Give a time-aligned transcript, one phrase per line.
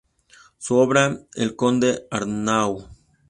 [0.57, 2.87] Su obra "El Conde Arnau.